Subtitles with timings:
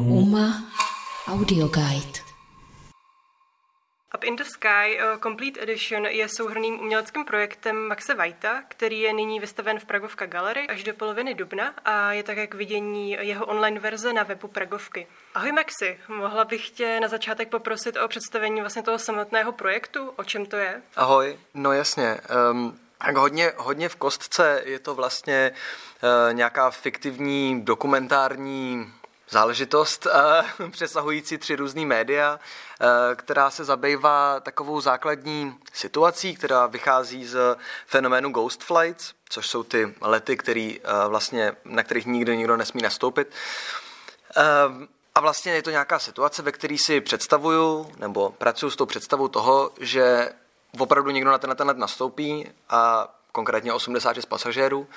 [0.00, 0.62] Uma
[1.26, 2.18] Audio Guide.
[4.14, 9.12] Up in the Sky uh, Complete Edition je souhrným uměleckým projektem Maxe Vajta, který je
[9.12, 13.46] nyní vystaven v Pragovka Gallery až do poloviny dubna a je také k vidění jeho
[13.46, 15.06] online verze na webu Pragovky.
[15.34, 20.24] Ahoj Maxi, mohla bych tě na začátek poprosit o představení vlastně toho samotného projektu, o
[20.24, 20.82] čem to je?
[20.96, 22.20] Ahoj, no jasně.
[22.50, 25.52] Um, tak hodně, hodně v kostce je to vlastně
[26.02, 28.92] uh, nějaká fiktivní dokumentární
[29.30, 32.40] záležitost uh, přesahující tři různý média,
[32.80, 39.62] uh, která se zabývá takovou základní situací, která vychází z fenoménu ghost flights, což jsou
[39.62, 43.32] ty lety, který, uh, vlastně, na kterých nikdo nikdo nesmí nastoupit.
[45.14, 49.28] A vlastně je to nějaká situace, ve které si představuju, nebo pracuji s tou představou
[49.28, 50.32] toho, že
[50.78, 54.88] opravdu někdo na ten let nastoupí a konkrétně 86 pasažérů,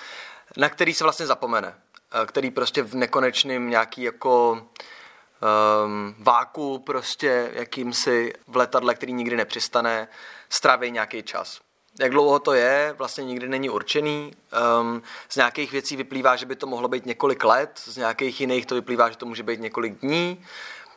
[0.57, 1.75] na který se vlastně zapomene.
[2.21, 9.37] Eh, který prostě v nekonečném nějaký jako um, váku prostě jakýmsi v letadle, který nikdy
[9.37, 10.07] nepřistane,
[10.49, 11.61] stráví nějaký čas.
[11.99, 14.33] Jak dlouho to je, vlastně nikdy není určený.
[14.81, 18.65] Um, z nějakých věcí vyplývá, že by to mohlo být několik let, z nějakých jiných
[18.65, 20.43] to vyplývá, že to může být několik dní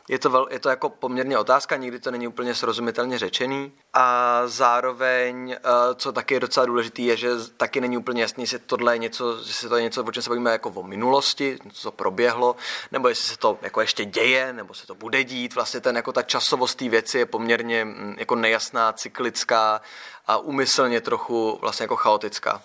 [0.09, 4.41] je to, vel, je to jako poměrně otázka, nikdy to není úplně srozumitelně řečený a
[4.45, 5.59] zároveň, eh,
[5.95, 9.37] co taky je docela důležitý, je, že taky není úplně jasný, jestli tohle je něco,
[9.37, 12.55] jestli to je něco, o čem se bavíme jako o minulosti, co proběhlo,
[12.91, 15.55] nebo jestli se to jako ještě děje, nebo se to bude dít.
[15.55, 19.81] Vlastně ten, jako ta časovost té věci je poměrně mm, jako nejasná, cyklická
[20.27, 22.61] a umyslně trochu vlastně jako chaotická.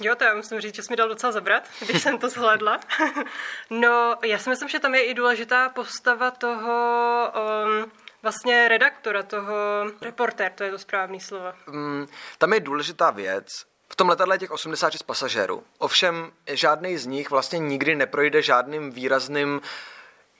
[0.00, 2.80] Jo, to já musím říct, že jsi mi dal docela zabrat, když jsem to zhlédla.
[3.70, 7.32] no, já si myslím, že tam je i důležitá postava toho
[7.64, 9.54] um, vlastně redaktora, toho
[10.00, 11.52] reportér, to je to správný slovo.
[11.68, 13.46] Um, tam je důležitá věc,
[13.92, 15.64] v tom letadle je těch 86 pasažérů.
[15.78, 19.60] Ovšem, žádný z nich vlastně nikdy neprojde žádným výrazným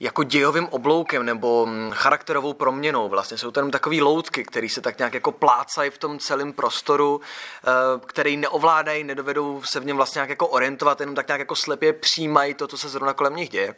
[0.03, 3.08] jako dějovým obloukem nebo mm, charakterovou proměnou.
[3.08, 7.20] Vlastně jsou jenom takové loutky, které se tak nějak jako plácají v tom celém prostoru,
[7.20, 7.70] eh,
[8.07, 11.92] který neovládají, nedovedou se v něm vlastně nějak jako orientovat, jenom tak nějak jako slepě
[11.92, 13.74] přijímají to, co se zrovna kolem nich děje.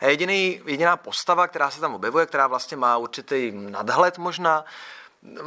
[0.00, 4.64] A jediný, jediná postava, která se tam objevuje, která vlastně má určitý nadhled možná,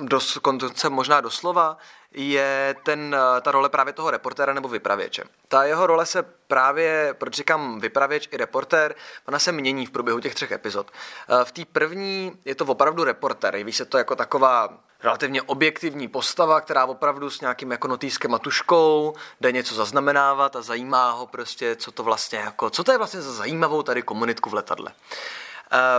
[0.01, 1.77] dos, konce možná doslova,
[2.11, 5.23] je ten, ta role právě toho reportéra nebo vypravěče.
[5.47, 8.95] Ta jeho role se právě, proč říkám vypravěč i reportér,
[9.27, 10.91] ona se mění v průběhu těch třech epizod.
[11.43, 14.69] V té první je to opravdu reportér, jeví se to jako taková
[15.03, 20.61] relativně objektivní postava, která opravdu s nějakým jako notýskem a tuškou jde něco zaznamenávat a
[20.61, 24.49] zajímá ho prostě, co to vlastně jako, co to je vlastně za zajímavou tady komunitku
[24.49, 24.91] v letadle.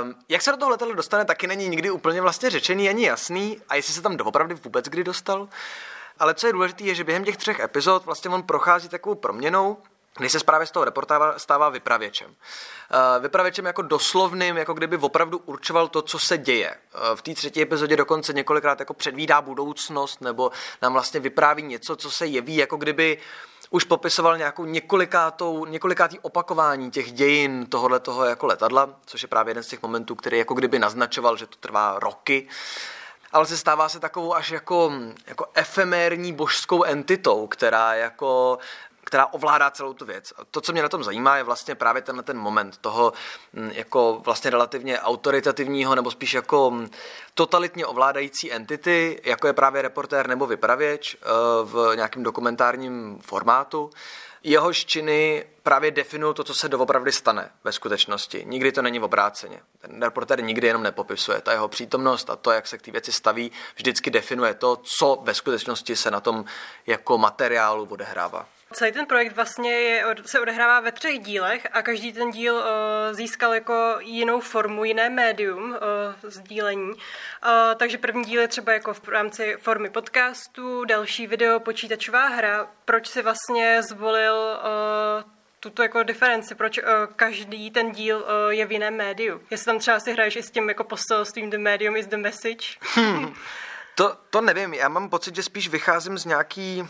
[0.02, 3.60] Um, jak se do toho letadla dostane, taky není nikdy úplně vlastně řečený ani jasný
[3.68, 5.48] a jestli se tam doopravdy vůbec kdy dostal.
[6.18, 9.76] Ale co je důležité, je, že během těch třech epizod vlastně on prochází takovou proměnou,
[10.18, 12.30] kdy se právě z toho reportáva stává vypravěčem.
[12.30, 16.74] Uh, vypravěčem jako doslovným, jako kdyby opravdu určoval to, co se děje.
[16.94, 20.50] Uh, v té třetí epizodě dokonce několikrát jako předvídá budoucnost nebo
[20.82, 23.18] nám vlastně vypráví něco, co se jeví, jako kdyby
[23.70, 29.50] už popisoval nějakou několikátou, několikátý opakování těch dějin tohohle toho jako letadla, což je právě
[29.50, 32.48] jeden z těch momentů, který jako kdyby naznačoval, že to trvá roky
[33.32, 34.92] ale se stává se takovou až jako,
[35.26, 38.58] jako efemérní božskou entitou, která jako
[39.08, 40.32] která ovládá celou tu věc.
[40.36, 43.12] A to, co mě na tom zajímá, je vlastně právě tenhle ten moment toho
[43.52, 46.90] mm, jako vlastně relativně autoritativního nebo spíš jako mm,
[47.34, 51.26] totalitně ovládající entity, jako je právě reportér nebo vypravěč eh,
[51.64, 53.90] v nějakém dokumentárním formátu,
[54.42, 58.44] jehož činy právě definují to, co se doopravdy stane ve skutečnosti.
[58.46, 59.60] Nikdy to není v obráceně.
[59.78, 61.40] Ten reporter nikdy jenom nepopisuje.
[61.40, 65.18] Ta jeho přítomnost a to, jak se k té věci staví, vždycky definuje to, co
[65.22, 66.44] ve skutečnosti se na tom
[66.86, 68.46] jako materiálu odehrává.
[68.72, 72.62] Celý ten projekt vlastně je, se odehrává ve třech dílech a každý ten díl uh,
[73.12, 76.92] získal jako jinou formu, jiné médium uh, sdílení.
[76.92, 76.98] Uh,
[77.76, 82.68] takže první díl je třeba jako v rámci formy podcastu, další video, počítačová hra.
[82.84, 85.30] Proč si vlastně zvolil uh,
[85.60, 86.84] tuto jako diferenci, proč uh,
[87.16, 89.40] každý ten díl uh, je v jiném médiu.
[89.50, 92.66] Jestli tam třeba si hraješ i s tím jako poselstvím The Medium is the Message.
[92.80, 93.34] Hmm.
[93.94, 96.88] To, to nevím, já mám pocit, že spíš vycházím z nějaký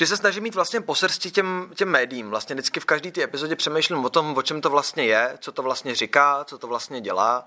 [0.00, 2.30] že se snažím mít vlastně po srsti těm, těm médiím.
[2.30, 5.52] Vlastně vždycky v každé té epizodě přemýšlím o tom, o čem to vlastně je, co
[5.52, 7.46] to vlastně říká, co to vlastně dělá.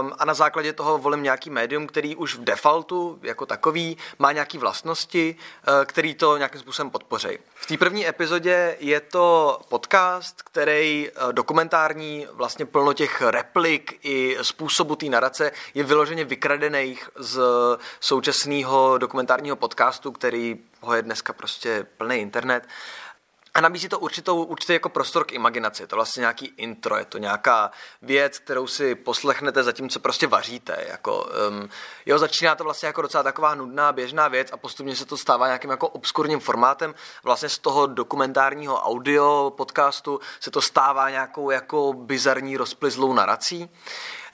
[0.00, 4.32] Um, a na základě toho volím nějaký médium, který už v defaultu jako takový má
[4.32, 5.36] nějaké vlastnosti,
[5.68, 7.38] uh, který to nějakým způsobem podpoří.
[7.54, 14.36] V té první epizodě je to podcast, který uh, dokumentární, vlastně plno těch replik i
[14.42, 17.40] způsobu té narace je vyloženě vykradených z
[18.00, 22.68] současného dokumentárního podcastu, který ho je dneska prostě plný internet.
[23.58, 25.82] A nabízí to určitou, určitý jako prostor k imaginaci.
[25.82, 27.70] Je to vlastně nějaký intro, je to nějaká
[28.02, 30.84] věc, kterou si poslechnete zatímco prostě vaříte.
[30.88, 31.68] Jako, um,
[32.06, 35.46] jo, začíná to vlastně jako docela taková nudná, běžná věc a postupně se to stává
[35.46, 36.94] nějakým jako obskurním formátem.
[37.22, 43.70] Vlastně z toho dokumentárního audio podcastu se to stává nějakou jako bizarní rozplizlou narací.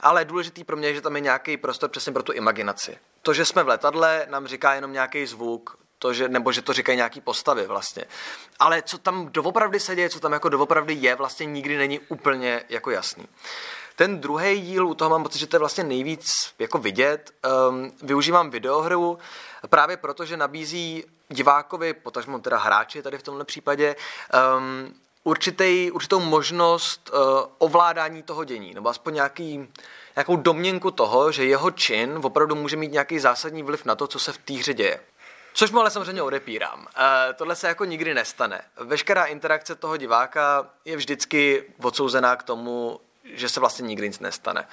[0.01, 2.99] Ale důležitý pro mě je, že tam je nějaký prostor přesně pro tu imaginaci.
[3.23, 6.73] To, že jsme v letadle, nám říká jenom nějaký zvuk, to, že, nebo že to
[6.73, 8.05] říkají nějaký postavy vlastně.
[8.59, 12.65] Ale co tam doopravdy se děje, co tam jako doopravdy je, vlastně nikdy není úplně
[12.69, 13.29] jako jasný.
[13.97, 16.27] Ten druhý díl, u toho mám pocit, že to je vlastně nejvíc
[16.59, 17.31] jako vidět.
[17.69, 19.19] Um, využívám videohru
[19.69, 23.97] právě proto, že nabízí divákovi, potažmo teda hráči tady v tomhle případě,
[24.57, 27.21] um, určitý, určitou možnost uh,
[27.59, 29.69] ovládání toho dění, nebo aspoň nějaký,
[30.17, 34.19] nějakou domněnku toho, že jeho čin opravdu může mít nějaký zásadní vliv na to, co
[34.19, 35.01] se v té hře děje.
[35.57, 36.81] Což mu ale samozřejmě odepírám.
[36.81, 36.87] Uh,
[37.35, 38.63] tohle se jako nikdy nestane.
[38.77, 44.69] Veškerá interakce toho diváka je vždycky odsouzená k tomu, že se vlastně nikdy nic nestane.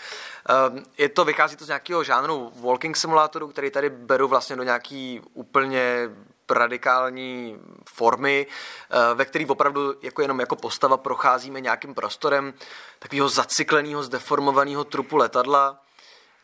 [0.71, 4.63] Uh, je to, vychází to z nějakého žánru walking simulátoru, který tady beru vlastně do
[4.63, 6.09] nějaký úplně
[6.49, 12.53] radikální formy, uh, ve který opravdu jako jenom jako postava procházíme nějakým prostorem
[12.99, 15.79] takového zacykleného, zdeformovaného trupu letadla,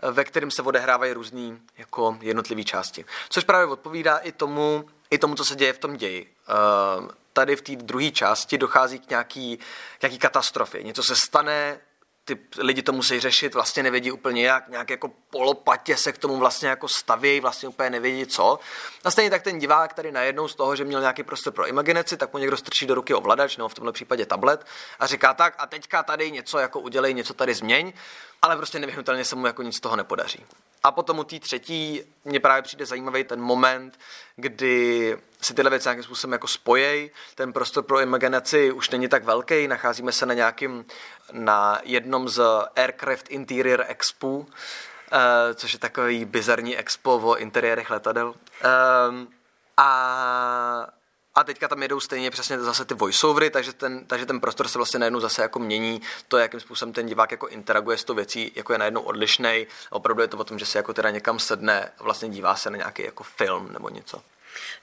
[0.01, 3.05] ve kterém se odehrávají různé jako jednotlivé části.
[3.29, 6.33] Což právě odpovídá i tomu, i tomu, co se děje v tom ději.
[6.99, 9.59] Uh, tady v té druhé části dochází k nějaký,
[10.01, 10.83] nějaký katastrofě.
[10.83, 11.79] Něco se stane,
[12.27, 16.37] ty lidi to musí řešit, vlastně nevědí úplně jak, nějak jako polopatě se k tomu
[16.37, 18.59] vlastně jako stavějí, vlastně úplně nevědí co.
[19.03, 22.17] A stejně tak ten divák tady najednou z toho, že měl nějaký prostor pro imaginaci,
[22.17, 24.65] tak mu někdo strčí do ruky ovladač, nebo v tomhle případě tablet
[24.99, 27.93] a říká tak a teďka tady něco jako udělej, něco tady změň,
[28.41, 30.45] ale prostě nevyhnutelně se mu jako nic z toho nepodaří.
[30.83, 33.99] A potom u té třetí mě právě přijde zajímavý ten moment,
[34.35, 37.11] kdy se tyhle věci nějakým způsobem jako spojej.
[37.35, 40.85] Ten prostor pro imaginaci už není tak velký, nacházíme se na nějakým,
[41.31, 42.41] na jednom z
[42.75, 44.45] Aircraft Interior Expo, uh,
[45.55, 48.27] což je takový bizarní expo o interiérech letadel.
[49.09, 49.27] Um,
[49.77, 50.87] a
[51.37, 54.79] a teďka tam jedou stejně přesně zase ty voiceovery, takže ten, takže ten prostor se
[54.79, 58.51] vlastně najednou zase jako mění, to, jakým způsobem ten divák jako interaguje s tou věcí,
[58.55, 59.67] jako je najednou odlišný.
[59.89, 62.69] Opravdu je to o tom, že se jako teda někam sedne a vlastně dívá se
[62.69, 64.21] na nějaký jako film nebo něco.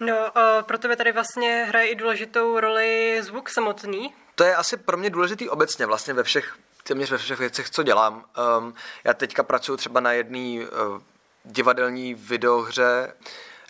[0.00, 4.14] No, uh, pro tebe tady vlastně hraje i důležitou roli zvuk samotný.
[4.34, 7.82] To je asi pro mě důležitý obecně vlastně ve všech téměř ve všech věcech, co
[7.82, 8.24] dělám.
[8.58, 8.74] Um,
[9.04, 11.00] já teďka pracuji třeba na jedné uh,
[11.44, 13.12] divadelní videohře,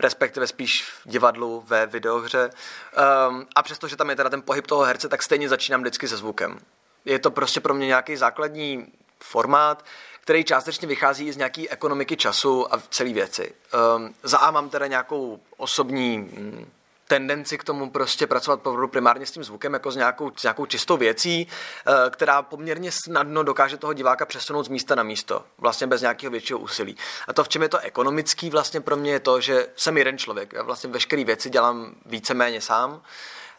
[0.00, 2.50] respektive spíš v divadlu, ve videohře.
[3.28, 6.16] Um, a přestože tam je teda ten pohyb toho herce, tak stejně začínám vždycky se
[6.16, 6.58] zvukem.
[7.04, 8.86] Je to prostě pro mě nějaký základní
[9.20, 9.84] formát,
[10.20, 13.54] který částečně vychází z nějaké ekonomiky času a celé věci.
[13.96, 16.70] Um, za A mám teda nějakou osobní mm,
[17.08, 18.60] tendenci k tomu prostě pracovat
[18.90, 21.46] primárně s tím zvukem jako s nějakou, s nějakou čistou věcí,
[21.86, 26.30] eh, která poměrně snadno dokáže toho diváka přesunout z místa na místo, vlastně bez nějakého
[26.30, 26.96] většího úsilí.
[27.28, 30.18] A to, v čem je to ekonomický vlastně pro mě je to, že jsem jeden
[30.18, 30.52] člověk.
[30.52, 33.02] Já vlastně veškeré věci dělám víceméně sám,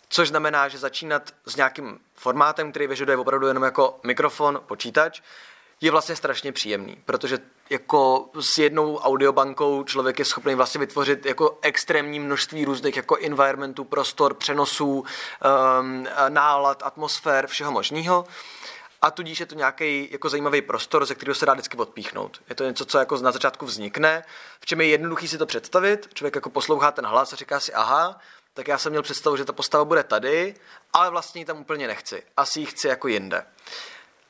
[0.10, 5.22] což znamená, že začínat s nějakým formátem, který vyžaduje opravdu jenom jako mikrofon, počítač,
[5.82, 7.40] je vlastně strašně příjemný, protože
[7.70, 13.84] jako s jednou audiobankou člověk je schopný vlastně vytvořit jako extrémní množství různých jako environmentů,
[13.84, 15.06] prostor, přenosů,
[15.80, 18.26] um, nálad, atmosfér, všeho možného.
[19.02, 22.42] A tudíž je to nějaký jako zajímavý prostor, ze kterého se dá vždycky odpíchnout.
[22.50, 24.24] Je to něco, co jako na začátku vznikne,
[24.60, 26.10] v čem je jednoduchý si to představit.
[26.14, 28.20] Člověk jako poslouchá ten hlas a říká si, aha,
[28.54, 30.56] tak já jsem měl představu, že ta postava bude tady,
[30.94, 32.24] ale vlastně ji tam úplně nechci.
[32.38, 33.46] Asi ji chci jako jinde.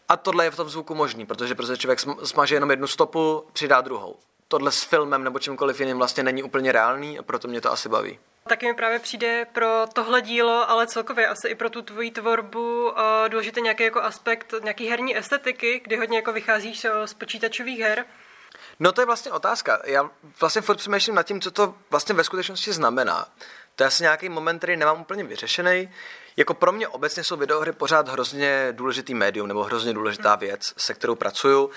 [0.10, 3.82] A tohle je v tom zvuku možný, protože prostě člověk smaže jenom jednu stopu, přidá
[3.82, 4.16] druhou.
[4.48, 7.90] Tohle s filmem nebo čímkoliv jiným vlastně není úplně reálný a proto mě to asi
[7.90, 8.20] baví.
[8.48, 12.90] Taky mi právě přijde pro tohle dílo, ale celkově asi i pro tu tvoji tvorbu
[12.90, 12.96] uh,
[13.28, 18.06] důležitý nějaký jako aspekt nějaký herní estetiky, kdy hodně jako vycházíš z počítačových her.
[18.80, 19.82] No to je vlastně otázka.
[19.86, 20.10] Já
[20.40, 23.28] vlastně furt přemýšlím nad tím, co to vlastně ve skutečnosti znamená.
[23.76, 25.90] To je asi nějaký moment, který nemám úplně vyřešený.
[26.38, 30.94] Jako pro mě obecně jsou videohry pořád hrozně důležitý médium nebo hrozně důležitá věc, se
[30.94, 31.70] kterou pracuju,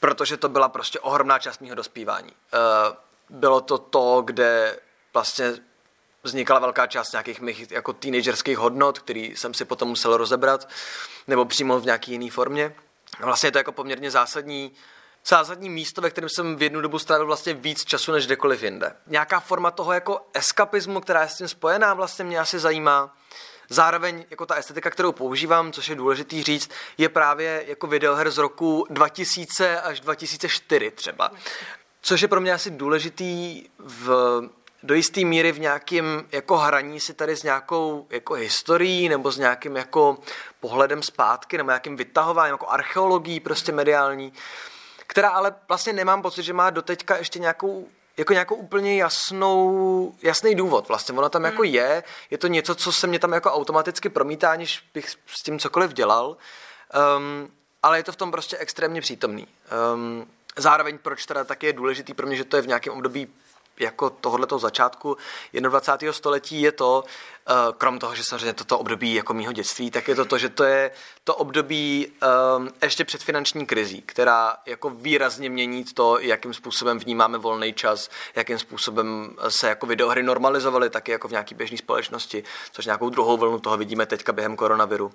[0.00, 2.32] protože to byla prostě ohromná část mého dospívání.
[2.32, 2.58] Eh,
[3.30, 4.78] bylo to to, kde
[5.14, 5.54] vlastně
[6.22, 10.68] vznikala velká část nějakých mých jako teenagerských hodnot, který jsem si potom musel rozebrat,
[11.26, 12.74] nebo přímo v nějaký jiný formě.
[13.20, 14.72] Vlastně je to jako poměrně zásadní
[15.26, 18.96] zásadní místo, ve kterém jsem v jednu dobu strávil vlastně víc času než kdekoliv jinde.
[19.06, 23.16] Nějaká forma toho jako eskapismu, která je s tím spojená, vlastně mě asi zajímá.
[23.68, 28.38] Zároveň jako ta estetika, kterou používám, což je důležitý říct, je právě jako videoher z
[28.38, 31.30] roku 2000 až 2004 třeba.
[32.00, 34.40] Což je pro mě asi důležitý v
[34.84, 39.38] do jisté míry v nějakém jako hraní si tady s nějakou jako historií nebo s
[39.38, 40.18] nějakým jako
[40.60, 44.32] pohledem zpátky nebo nějakým vytahováním, jako archeologií prostě mediální,
[45.06, 50.54] která ale vlastně nemám pocit, že má doteďka ještě nějakou jako nějakou úplně jasnou, jasný
[50.54, 51.14] důvod vlastně.
[51.18, 51.74] Ono tam jako hmm.
[51.74, 55.42] jako je, je to něco, co se mě tam jako automaticky promítá, aniž bych s
[55.42, 56.36] tím cokoliv dělal,
[57.16, 57.50] um,
[57.82, 59.48] ale je to v tom prostě extrémně přítomný.
[59.94, 63.34] Um, zároveň proč teda taky je důležitý pro mě, že to je v nějakém období
[63.80, 65.16] jako tohoto začátku
[65.52, 66.12] 21.
[66.12, 67.04] století je to,
[67.48, 70.48] eh, krom toho, že samozřejmě toto období jako mýho dětství, tak je to to, že
[70.48, 70.90] to je
[71.24, 72.12] to období
[72.56, 78.10] um, ještě před finanční krizí, která jako výrazně mění to, jakým způsobem vnímáme volný čas,
[78.34, 83.36] jakým způsobem se jako videohry normalizovaly taky jako v nějaké běžné společnosti, což nějakou druhou
[83.36, 85.12] vlnu toho vidíme teďka během koronaviru.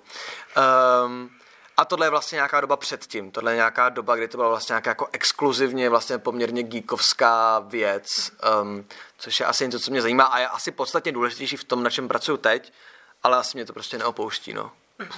[1.06, 1.30] Um,
[1.80, 3.30] a tohle je vlastně nějaká doba předtím.
[3.30, 8.32] Tohle je nějaká doba, kdy to byla vlastně nějaká jako exkluzivně, vlastně poměrně geekovská věc,
[8.62, 8.86] um,
[9.18, 11.90] což je asi něco, co mě zajímá a je asi podstatně důležitější v tom, na
[11.90, 12.72] čem pracuji teď,
[13.22, 14.72] ale asi mě to prostě neopouští, no.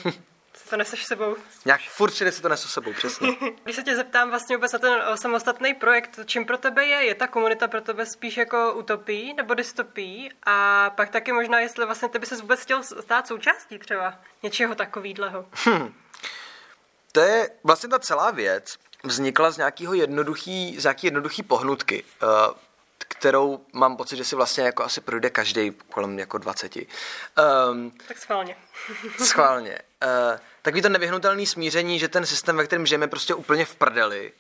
[0.71, 1.37] to neseš sebou.
[1.65, 3.29] Nějak furt si to nesu sebou, přesně.
[3.65, 7.05] Když se tě zeptám vlastně vůbec na ten eh, samostatný projekt, čím pro tebe je?
[7.05, 10.31] Je ta komunita pro tebe spíš jako utopí nebo dystopí?
[10.47, 14.75] A pak taky možná, jestli vlastně ty by se vůbec chtěl stát součástí třeba něčeho
[14.75, 15.47] takového.
[15.53, 15.95] Hmm
[17.13, 22.29] to je vlastně ta celá věc vznikla z nějakého jednoduchý, z nějaký jednoduchý pohnutky, uh,
[22.99, 26.77] kterou mám pocit, že si vlastně jako asi projde každý kolem jako 20.
[26.77, 26.83] Um,
[27.37, 28.57] ehm, tak schválně.
[29.25, 29.79] schválně.
[30.05, 34.33] Uh, takový to nevyhnutelný smíření, že ten systém, ve kterém žijeme, prostě úplně v prdeli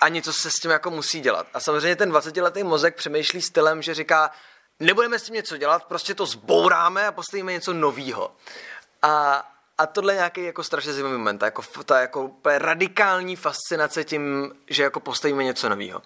[0.00, 1.46] a něco se s tím jako musí dělat.
[1.54, 4.30] A samozřejmě ten 20-letý mozek přemýšlí stylem, že říká,
[4.80, 8.32] nebudeme s tím něco dělat, prostě to zbouráme a postavíme něco novýho.
[9.02, 9.44] A,
[9.80, 14.82] a tohle je nějaký jako strašně zajímavý moment, jako ta jako radikální fascinace tím, že
[14.82, 16.02] jako postavíme něco nového.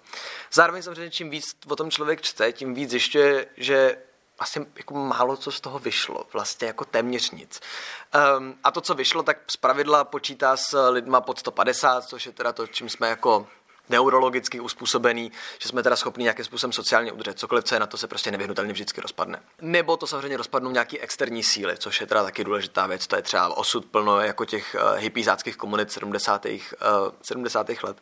[0.53, 3.97] Zároveň samozřejmě čím víc o tom člověk čte, tím víc zjišťuje, že
[4.39, 7.59] vlastně jako málo co z toho vyšlo, vlastně jako téměř nic.
[8.37, 12.31] Um, a to, co vyšlo, tak z pravidla počítá s lidma pod 150, což je
[12.31, 13.47] teda to, čím jsme jako
[13.89, 17.97] neurologicky uspůsobený, že jsme teda schopni nějakým způsobem sociálně udržet cokoliv, co je na to
[17.97, 19.39] se prostě nevyhnutelně vždycky rozpadne.
[19.61, 23.21] Nebo to samozřejmě rozpadnou nějaký externí síly, což je teda taky důležitá věc, to je
[23.21, 26.45] třeba osud plno jako těch uh, hippiezáckých komunit 70.
[26.45, 26.51] Uh,
[27.21, 27.69] 70.
[27.83, 27.97] let,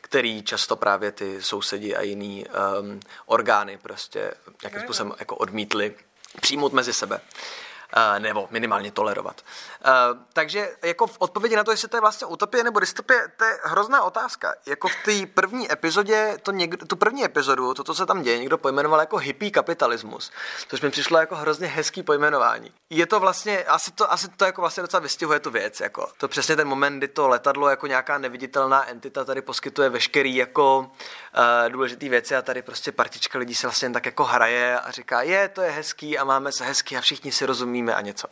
[0.00, 2.46] který často právě ty sousedi a jiný
[2.80, 5.94] um, orgány prostě nějakým způsobem jako odmítli
[6.40, 7.20] přijmout mezi sebe.
[7.20, 7.69] Eh,
[8.18, 9.42] nebo minimálně tolerovat.
[10.32, 13.58] Takže jako v odpovědi na to, jestli to je vlastně utopie nebo dystopie, to je
[13.62, 14.54] hrozná otázka.
[14.66, 18.38] Jako v té první epizodě, to někdo, tu první epizodu, to, co se tam děje,
[18.38, 20.30] někdo pojmenoval jako hippie kapitalismus,
[20.68, 22.72] což mi přišlo jako hrozně hezký pojmenování.
[22.90, 26.08] Je to vlastně, asi to, asi to jako vlastně docela vystihuje tu věc, jako.
[26.18, 30.78] To přesně ten moment, kdy to letadlo jako nějaká neviditelná entita tady poskytuje veškerý jako
[30.78, 35.22] uh, důležitý věci a tady prostě partička lidí se vlastně tak jako hraje a říká,
[35.22, 38.28] je, to je hezký a máme se hezký a všichni si rozumí umíme a něco.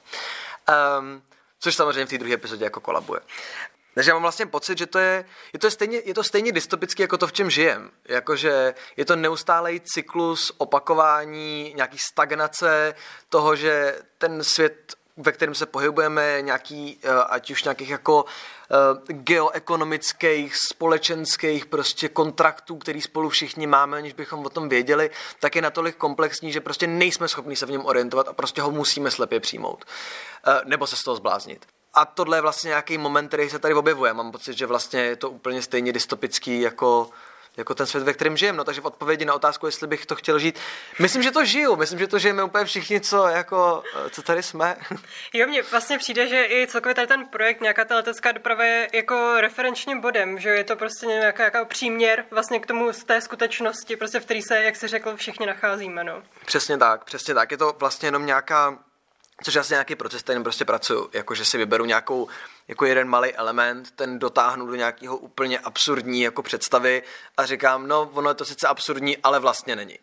[0.98, 1.22] Um,
[1.60, 3.20] což samozřejmě v té druhé epizodě jako kolabuje.
[3.94, 7.02] Takže já mám vlastně pocit, že to je, je, to stejně, je to stejně dystopické
[7.02, 7.90] jako to, v čem žijem.
[8.04, 12.94] Jakože je to neustálý cyklus opakování, nějaký stagnace
[13.28, 18.24] toho, že ten svět ve kterém se pohybujeme, nějaký, eh, ať už nějakých jako
[18.70, 25.10] eh, geoekonomických, společenských prostě kontraktů, který spolu všichni máme, aniž bychom o tom věděli,
[25.40, 28.70] tak je natolik komplexní, že prostě nejsme schopni se v něm orientovat a prostě ho
[28.70, 29.84] musíme slepě přijmout.
[30.46, 31.66] Eh, nebo se z toho zbláznit.
[31.94, 34.14] A tohle je vlastně nějaký moment, který se tady objevuje.
[34.14, 37.10] Mám pocit, že vlastně je to úplně stejně dystopický jako
[37.58, 38.58] jako ten svět, ve kterém žijeme.
[38.58, 40.58] No, takže v odpovědi na otázku, jestli bych to chtěl žít,
[40.98, 41.76] myslím, že to žiju.
[41.76, 44.76] Myslím, že to žijeme úplně všichni, co, jako, co tady jsme.
[45.32, 48.88] Jo, mně vlastně přijde, že i celkově tady ten projekt, nějaká ta letecká doprava je
[48.92, 53.20] jako referenčním bodem, že je to prostě nějaká, nějaká příměr vlastně k tomu z té
[53.20, 56.04] skutečnosti, prostě v který se, jak se řekl, všichni nacházíme.
[56.04, 56.22] No.
[56.46, 57.50] Přesně tak, přesně tak.
[57.50, 58.78] Je to vlastně jenom nějaká
[59.44, 62.28] Což je asi nějaký proces, který prostě pracuju, jakože si vyberu nějakou,
[62.68, 67.02] jako jeden malý element, ten dotáhnu do nějakého úplně absurdní jako představy
[67.36, 69.98] a říkám, no ono je to sice absurdní, ale vlastně není.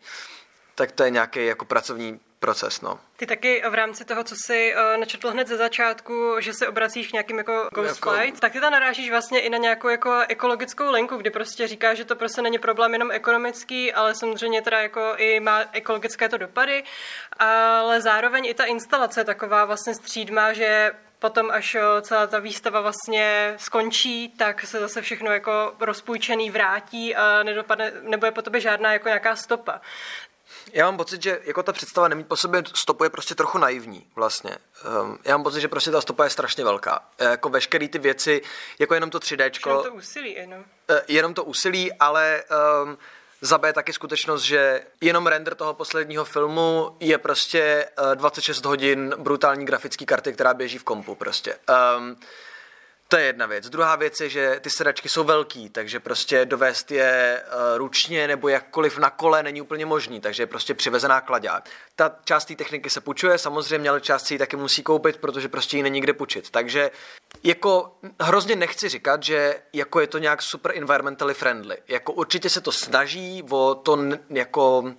[0.74, 2.98] Tak to je nějaký jako pracovní proces, no.
[3.16, 7.12] Ty taky v rámci toho, co jsi uh, načetl hned ze začátku, že se obracíš
[7.12, 8.10] nějakým jako ghost jako...
[8.10, 11.96] flight, tak ty tam narážíš vlastně i na nějakou jako ekologickou linku, kdy prostě říkáš,
[11.96, 16.38] že to prostě není problém jenom ekonomický, ale samozřejmě teda jako i má ekologické to
[16.38, 16.84] dopady,
[17.38, 23.54] ale zároveň i ta instalace taková vlastně střídma, že potom, až celá ta výstava vlastně
[23.56, 28.92] skončí, tak se zase všechno jako rozpůjčený vrátí a nedopadne, nebo je po tobě žádná
[28.92, 29.80] jako nějaká stopa.
[30.72, 34.06] Já mám pocit, že jako ta představa nemít po sobě stopu je prostě trochu naivní
[34.14, 34.56] vlastně.
[35.02, 37.02] Um, já mám pocit, že prostě ta stopa je strašně velká.
[37.18, 38.42] E, jako veškeré ty věci,
[38.78, 39.50] jako jenom to 3D.
[39.66, 40.64] Jenom to úsilí, jenom.
[40.88, 42.44] E, jenom to úsilí, ale
[42.84, 42.98] um,
[43.40, 49.66] Za B taky skutečnost, že jenom render toho posledního filmu je prostě 26 hodin brutální
[49.66, 51.56] grafický karty, která běží v kompu prostě.
[51.98, 52.16] Um,
[53.08, 53.68] to je jedna věc.
[53.68, 58.48] Druhá věc je, že ty sedačky jsou velký, takže prostě dovést je uh, ručně nebo
[58.48, 61.68] jakkoliv na kole není úplně možný, takže je prostě přivezená kladák.
[61.96, 65.48] Ta část té techniky se půjčuje, samozřejmě, ale část si ji taky musí koupit, protože
[65.48, 66.50] prostě ji není kde půjčit.
[66.50, 66.90] Takže
[67.44, 71.76] jako hrozně nechci říkat, že jako je to nějak super environmentally friendly.
[71.88, 73.98] Jako určitě se to snaží o to
[74.30, 74.94] jako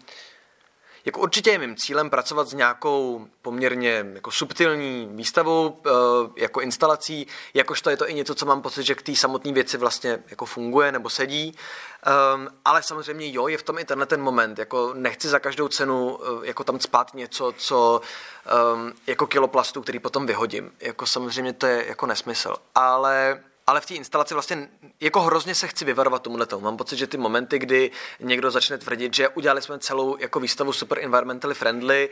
[1.08, 5.90] jako určitě je mým cílem pracovat s nějakou poměrně jako subtilní výstavou, eh,
[6.36, 9.78] jako instalací, jakožto je to i něco, co mám pocit, že k té samotné věci
[9.78, 11.56] vlastně jako funguje nebo sedí.
[12.36, 15.68] Um, ale samozřejmě jo, je v tom i tenhle ten moment, jako nechci za každou
[15.68, 18.02] cenu uh, jako tam spát něco, co
[18.74, 20.72] um, jako kiloplastu, který potom vyhodím.
[20.80, 22.56] Jako samozřejmě to je jako nesmysl.
[22.76, 24.70] Ale ale v té instalaci vlastně
[25.00, 26.64] jako hrozně se chci vyvarovat tomuhle tomu.
[26.64, 30.74] Mám pocit, že ty momenty, kdy někdo začne tvrdit, že udělali jsme celou jako výstavu
[30.74, 32.10] super environmentally friendly,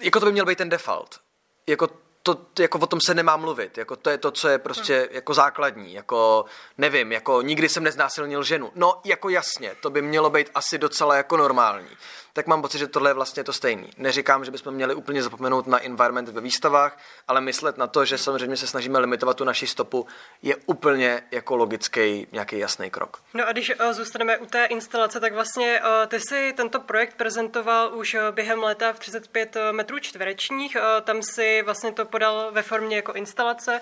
[0.00, 1.20] jako to by měl být ten default.
[1.66, 1.88] Jako
[2.22, 5.08] to, jako o tom se nemá mluvit, jako to je to, co je prostě hmm.
[5.10, 6.44] jako základní, jako
[6.78, 8.72] nevím, jako nikdy jsem neznásilnil ženu.
[8.74, 11.96] No, jako jasně, to by mělo být asi docela jako normální
[12.36, 13.90] tak mám pocit, že tohle je vlastně to stejný.
[13.96, 18.18] Neříkám, že bychom měli úplně zapomenout na environment ve výstavách, ale myslet na to, že
[18.18, 20.06] samozřejmě se snažíme limitovat tu naši stopu,
[20.42, 23.22] je úplně jako logický nějaký jasný krok.
[23.34, 27.16] No a když uh, zůstaneme u té instalace, tak vlastně uh, ty si tento projekt
[27.16, 30.76] prezentoval už uh, během léta v 35 metrů čtverečních.
[31.04, 33.80] Tam si vlastně to podal ve formě jako instalace,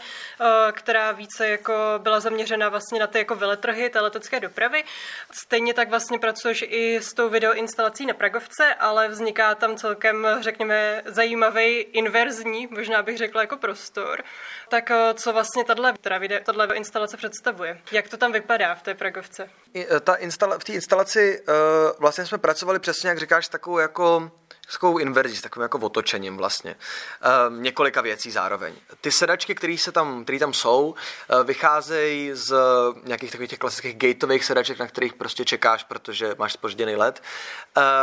[0.72, 4.84] která více jako byla zaměřena vlastně na ty jako veletrhy té letecké dopravy.
[5.30, 10.26] Stejně tak vlastně pracuješ i s tou videoinstalací na Pragov Pragovce, ale vzniká tam celkem,
[10.40, 14.22] řekněme, zajímavý inverzní, možná bych řekla jako prostor.
[14.68, 17.80] Tak eh, co vlastně tato instalace představuje?
[17.92, 19.50] Jak to tam vypadá v té Pragovce?
[19.74, 21.54] Eh, ta instala, v té instalaci uh,
[21.98, 24.30] vlastně jsme pracovali přesně, jak říkáš, takovou jako
[24.74, 26.76] takovou inverzí, s takovým jako otočením vlastně.
[27.48, 28.74] Um, několika věcí zároveň.
[29.00, 32.54] Ty sedačky, které se tam, které tam jsou, uh, vycházejí z
[33.04, 37.22] nějakých takových těch klasických gateových sedaček, na kterých prostě čekáš, protože máš spožděný let.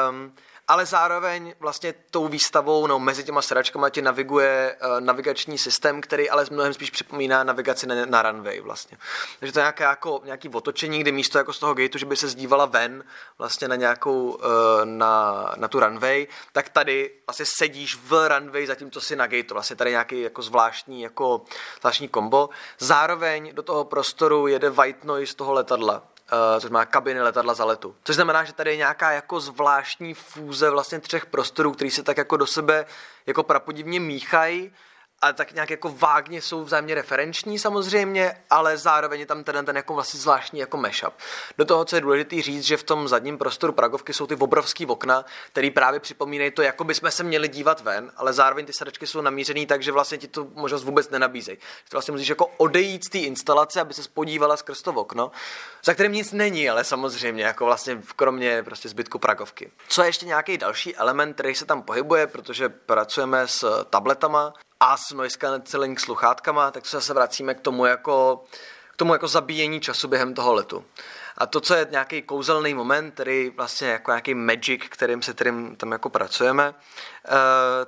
[0.10, 0.34] Um,
[0.72, 6.30] ale zároveň vlastně tou výstavou, no mezi těma sedačkama ti naviguje uh, navigační systém, který
[6.30, 8.98] ale mnohem spíš připomíná navigaci na, na runway vlastně.
[9.40, 12.16] Takže to je nějaké jako, nějaký otočení, kde místo jako z toho gateu, že by
[12.16, 13.04] se zdívala ven
[13.38, 14.42] vlastně na nějakou, uh,
[14.84, 19.54] na, na tu runway, tak tady vlastně sedíš v runway, zatímco si na gateu.
[19.54, 21.42] Vlastně tady nějaký jako zvláštní, jako
[21.80, 22.50] zvláštní kombo.
[22.80, 26.11] Zároveň do toho prostoru jede white noise toho letadla,
[26.60, 27.96] což má kabiny letadla za letu.
[28.04, 32.18] Což znamená, že tady je nějaká jako zvláštní fúze vlastně třech prostorů, který se tak
[32.18, 32.86] jako do sebe
[33.26, 34.72] jako prapodivně míchají
[35.22, 39.76] ale tak nějak jako vágně jsou vzájemně referenční samozřejmě, ale zároveň je tam ten, ten
[39.76, 41.14] jako vlastně zvláštní jako mashup.
[41.58, 44.86] Do toho, co je důležité říct, že v tom zadním prostoru Pragovky jsou ty obrovský
[44.86, 49.08] okna, které právě připomínají to, jako bychom se měli dívat ven, ale zároveň ty sadačky
[49.08, 51.58] jsou namířené tak, že vlastně ti to možnost vůbec nenabízejí.
[51.58, 55.32] Ty vlastně musíš jako odejít z té instalace, aby se podívala skrz to okno,
[55.84, 59.72] za kterým nic není, ale samozřejmě, jako vlastně kromě prostě zbytku Pragovky.
[59.88, 64.98] Co je ještě nějaký další element, který se tam pohybuje, protože pracujeme s tabletama, a
[64.98, 68.44] s noise cancelling sluchátkama, tak se zase vracíme k tomu jako,
[68.92, 70.86] k tomu jako zabíjení času během toho letu.
[71.42, 75.76] A to, co je nějaký kouzelný moment, který vlastně jako nějaký magic, kterým se kterým
[75.76, 76.74] tam jako pracujeme,
[77.26, 77.30] eh,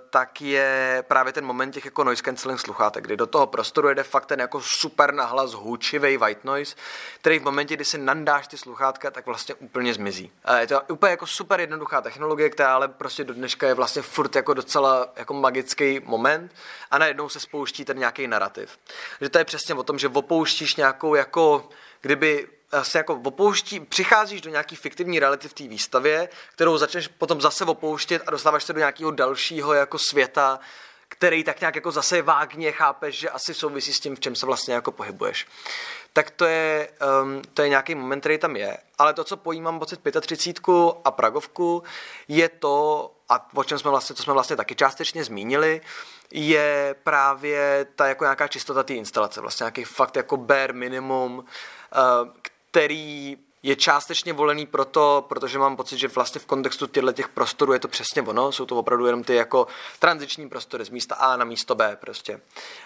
[0.09, 4.03] tak je právě ten moment těch jako noise cancelling sluchátek, kdy do toho prostoru jede
[4.03, 6.75] fakt ten jako super nahlas hůčivý white noise,
[7.21, 10.31] který v momentě, kdy si nandáš ty sluchátka, tak vlastně úplně zmizí.
[10.59, 14.35] Je to úplně jako super jednoduchá technologie, která ale prostě do dneška je vlastně furt
[14.35, 16.55] jako docela jako magický moment
[16.91, 18.79] a najednou se spouští ten nějaký narrativ.
[19.21, 21.69] Že to je přesně o tom, že opouštíš nějakou jako
[22.01, 22.47] kdyby
[22.81, 27.65] se jako opouští, přicházíš do nějaký fiktivní reality v té výstavě, kterou začneš potom zase
[27.65, 30.59] opouštět a dostáváš se do nějakého dalšího jako světa,
[31.07, 34.45] který tak nějak jako zase vágně chápeš, že asi souvisí s tím, v čem se
[34.45, 35.47] vlastně jako pohybuješ.
[36.13, 36.89] Tak to je,
[37.23, 38.77] um, to je nějaký moment, který tam je.
[38.97, 41.83] Ale to, co pojímám pocit 35 a Pragovku,
[42.27, 45.81] je to, a o čem jsme vlastně, co jsme vlastně taky částečně zmínili,
[46.31, 49.41] je právě ta jako nějaká čistota té instalace.
[49.41, 51.43] Vlastně nějaký fakt jako bare minimum, uh,
[52.73, 57.73] který je částečně volený proto, protože mám pocit, že vlastně v kontextu těchto těch prostorů
[57.73, 59.67] je to přesně ono, jsou to opravdu jenom ty jako
[59.99, 62.39] tranziční prostory z místa A na místo B prostě.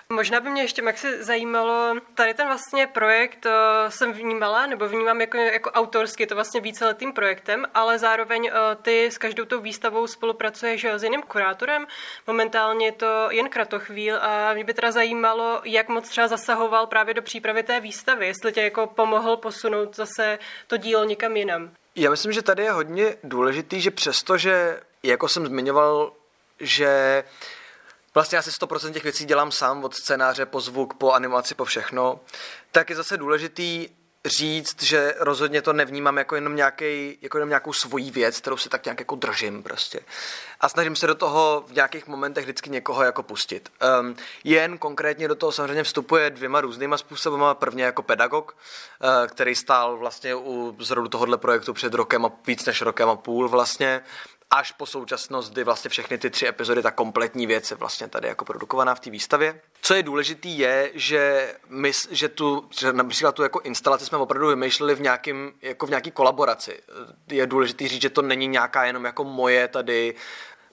[0.10, 3.52] Možná by mě ještě Maxi zajímalo, tady ten vlastně projekt uh,
[3.90, 8.82] jsem vnímala, nebo vnímám jako, jako autorský, je to vlastně víceletým projektem, ale zároveň uh,
[8.82, 11.88] ty s každou tou výstavou spolupracuješ s jiným kurátorem,
[12.28, 17.14] momentálně je to jen Kratochvíl a mě by teda zajímalo, jak moc třeba zasahoval právě
[17.14, 21.72] do přípravy té výstavy, jestli tě jako pomohl posunout zase to dílo někam jinam.
[21.96, 26.12] Já myslím, že tady je hodně důležitý, že přesto, že jako jsem zmiňoval,
[26.60, 27.24] že
[28.14, 31.66] vlastně já si 100% těch věcí dělám sám, od scénáře po zvuk, po animaci, po
[31.66, 32.20] všechno,
[32.72, 33.90] tak je zase důležitý
[34.28, 38.70] říct, že rozhodně to nevnímám jako jenom, nějaký, jako jenom nějakou svoji věc, kterou si
[38.70, 40.00] tak nějak jako držím prostě.
[40.60, 43.70] A snažím se do toho v nějakých momentech vždycky někoho jako pustit.
[44.00, 47.44] Um, jen konkrétně do toho samozřejmě vstupuje dvěma různýma způsoby.
[47.54, 48.58] Prvně jako pedagog,
[49.04, 53.16] uh, který stál vlastně u zrodu tohohle projektu před rokem a víc než rokem a
[53.16, 54.02] půl vlastně
[54.52, 58.28] až po současnost, kdy vlastně všechny ty tři epizody, ta kompletní věc je vlastně tady
[58.28, 59.62] jako produkovaná v té výstavě.
[59.82, 64.48] Co je důležitý je, že my, že tu, že například tu jako instalaci jsme opravdu
[64.48, 66.80] vymýšleli v nějakým, jako v nějaký kolaboraci.
[67.28, 70.16] Je důležitý říct, že to není nějaká jenom jako moje tady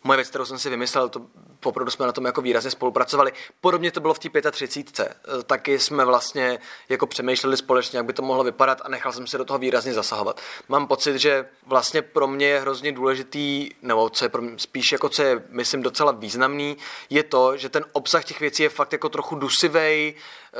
[0.04, 1.22] moje věc, kterou jsem si vymyslel, to
[1.64, 3.32] opravdu jsme na tom jako výrazně spolupracovali.
[3.60, 5.16] Podobně to bylo v té 35.
[5.46, 9.38] Taky jsme vlastně jako přemýšleli společně, jak by to mohlo vypadat a nechal jsem se
[9.38, 10.40] do toho výrazně zasahovat.
[10.68, 14.92] Mám pocit, že vlastně pro mě je hrozně důležitý, nebo co je pro mě, spíš
[14.92, 16.76] jako co je, myslím, docela významný,
[17.10, 20.14] je to, že ten obsah těch věcí je fakt jako trochu dusivej,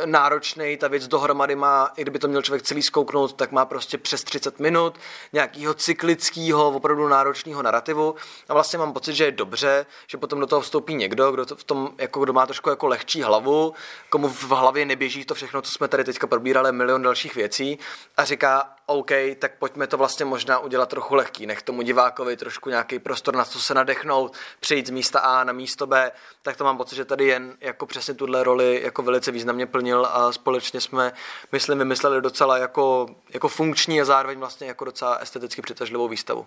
[0.05, 3.99] náročný, ta věc dohromady má, i kdyby to měl člověk celý zkouknout, tak má prostě
[3.99, 4.95] přes 30 minut
[5.33, 8.15] nějakého cyklického, opravdu náročného narrativu.
[8.49, 11.57] A vlastně mám pocit, že je dobře, že potom do toho vstoupí někdo, kdo to
[11.57, 13.75] v tom, jako kdo má trošku jako lehčí hlavu,
[14.11, 17.79] komu v hlavě neběží to všechno, co jsme tady teďka probírali, milion dalších věcí
[18.17, 22.71] a říká, OK, tak pojďme to vlastně možná udělat trochu lehký, nech tomu divákovi trošku
[22.71, 26.65] nějaký prostor na co se nadechnout, přejít z místa A na místo B, tak to
[26.65, 30.81] mám pocit, že tady jen jako přesně tuhle roli jako velice významně plnil a společně
[30.81, 31.13] jsme,
[31.53, 36.47] myslím, vymysleli docela jako, jako funkční a zároveň vlastně jako docela esteticky přitažlivou výstavu.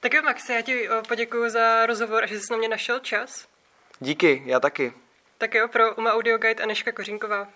[0.00, 3.46] Tak jo, Maxi, já ti poděkuji za rozhovor a že jsi na mě našel čas.
[4.00, 4.92] Díky, já taky.
[5.38, 7.48] Tak jo, pro Uma Audio Guide Aneška Kořínková.